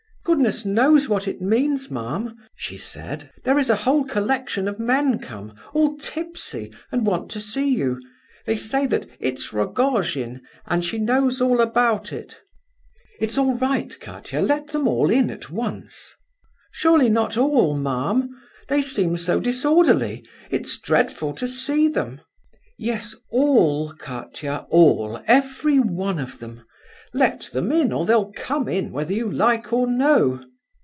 "Goodness 0.23 0.65
knows 0.65 1.09
what 1.09 1.27
it 1.27 1.41
means, 1.41 1.89
ma'am," 1.91 2.37
she 2.55 2.77
said. 2.77 3.31
"There 3.43 3.57
is 3.59 3.69
a 3.71 3.75
whole 3.75 4.05
collection 4.05 4.67
of 4.67 4.79
men 4.79 5.17
come—all 5.19 5.97
tipsy—and 5.97 7.05
want 7.07 7.31
to 7.31 7.39
see 7.41 7.67
you. 7.67 7.97
They 8.45 8.55
say 8.55 8.85
that 8.85 9.09
'it's 9.19 9.51
Rogojin, 9.51 10.41
and 10.67 10.85
she 10.85 10.99
knows 10.99 11.41
all 11.41 11.59
about 11.59 12.13
it.'" 12.13 12.39
"It's 13.19 13.37
all 13.37 13.55
right, 13.55 13.99
Katia, 13.99 14.41
let 14.41 14.67
them 14.67 14.87
all 14.87 15.09
in 15.09 15.29
at 15.31 15.49
once." 15.49 16.13
"Surely 16.71 17.09
not 17.09 17.35
all, 17.35 17.75
ma'am? 17.75 18.29
They 18.69 18.81
seem 18.83 19.17
so 19.17 19.39
disorderly—it's 19.41 20.79
dreadful 20.79 21.33
to 21.33 21.47
see 21.47 21.87
them." 21.89 22.21
"Yes 22.77 23.15
all, 23.31 23.91
Katia, 23.93 24.65
all—every 24.69 25.79
one 25.79 26.19
of 26.19 26.37
them. 26.39 26.61
Let 27.13 27.49
them 27.51 27.73
in, 27.73 27.91
or 27.91 28.05
they'll 28.05 28.31
come 28.31 28.69
in 28.69 28.93
whether 28.93 29.11
you 29.11 29.29
like 29.29 29.73
or 29.73 29.85
no. 29.85 30.41